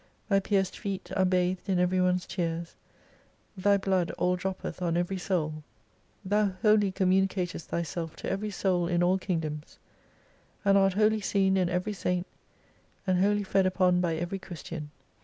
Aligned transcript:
Thy 0.29 0.39
pierced 0.39 0.79
feet 0.79 1.11
are 1.15 1.25
bathed 1.25 1.69
in 1.69 1.77
every 1.77 2.01
one's 2.01 2.25
tears, 2.25 2.73
Thy 3.55 3.77
blood 3.77 4.11
aU 4.17 4.35
droppeth 4.35 4.81
on 4.81 4.97
every 4.97 5.19
soul: 5.19 5.61
Thou 6.25 6.53
wholly 6.63 6.91
communicatest 6.91 7.65
Thyself 7.67 8.15
to 8.15 8.27
every 8.27 8.49
soul 8.49 8.87
in 8.87 9.03
all 9.03 9.19
kingdoms, 9.19 9.77
and 10.65 10.75
art 10.75 10.93
wholly 10.93 11.21
seen 11.21 11.55
in 11.55 11.69
every 11.69 11.93
saint, 11.93 12.25
and 13.05 13.19
wholly 13.19 13.43
fed 13.43 13.67
upon 13.67 14.01
by 14.01 14.15
every 14.15 14.39
Christian. 14.39 14.89